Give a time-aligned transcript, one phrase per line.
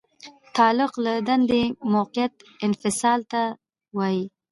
[0.55, 1.63] تعلیق له دندې
[1.93, 2.33] موقت
[2.65, 3.41] انفصال ته
[3.97, 4.23] وایي.